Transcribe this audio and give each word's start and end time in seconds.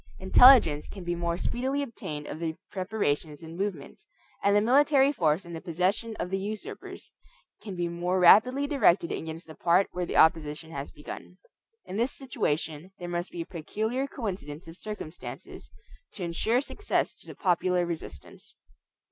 Intelligence 0.17 0.87
can 0.87 1.03
be 1.03 1.13
more 1.13 1.37
speedily 1.37 1.83
obtained 1.83 2.25
of 2.25 2.39
their 2.39 2.53
preparations 2.71 3.43
and 3.43 3.55
movements, 3.55 4.07
and 4.43 4.55
the 4.55 4.59
military 4.59 5.11
force 5.11 5.45
in 5.45 5.53
the 5.53 5.61
possession 5.61 6.15
of 6.15 6.31
the 6.31 6.39
usurpers 6.39 7.11
can 7.61 7.75
be 7.75 7.87
more 7.87 8.19
rapidly 8.19 8.65
directed 8.65 9.11
against 9.11 9.45
the 9.45 9.53
part 9.53 9.89
where 9.91 10.07
the 10.07 10.17
opposition 10.17 10.71
has 10.71 10.89
begun. 10.89 11.37
In 11.85 11.97
this 11.97 12.11
situation 12.11 12.91
there 12.97 13.07
must 13.09 13.29
be 13.29 13.41
a 13.41 13.45
peculiar 13.45 14.07
coincidence 14.07 14.67
of 14.67 14.75
circumstances 14.75 15.69
to 16.13 16.23
insure 16.23 16.61
success 16.61 17.13
to 17.21 17.27
the 17.27 17.35
popular 17.35 17.85
resistance. 17.85 18.55